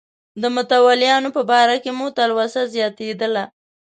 د 0.41 0.43
متولیانو 0.55 1.29
په 1.35 1.41
باره 1.49 1.75
کې 1.83 1.91
مې 1.97 2.07
تلوسه 2.17 2.61
زیاتېدله. 2.73 3.43